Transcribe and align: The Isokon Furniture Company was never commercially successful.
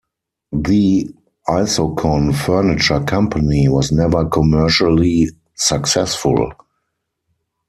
The 0.51 1.13
Isokon 1.47 2.35
Furniture 2.35 3.01
Company 3.03 3.69
was 3.69 3.91
never 3.91 4.27
commercially 4.27 5.29
successful. 5.53 6.51